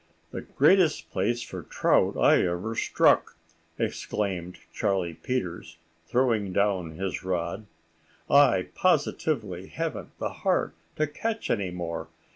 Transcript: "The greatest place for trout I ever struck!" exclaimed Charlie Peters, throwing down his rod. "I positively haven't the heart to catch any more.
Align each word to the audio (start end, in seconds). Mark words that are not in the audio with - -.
"The 0.31 0.41
greatest 0.41 1.11
place 1.11 1.43
for 1.43 1.61
trout 1.61 2.17
I 2.17 2.43
ever 2.43 2.75
struck!" 2.75 3.35
exclaimed 3.77 4.57
Charlie 4.73 5.13
Peters, 5.13 5.77
throwing 6.07 6.51
down 6.51 6.93
his 6.95 7.23
rod. 7.23 7.67
"I 8.27 8.69
positively 8.73 9.67
haven't 9.67 10.17
the 10.17 10.29
heart 10.41 10.73
to 10.95 11.05
catch 11.05 11.51
any 11.51 11.69
more. 11.69 12.07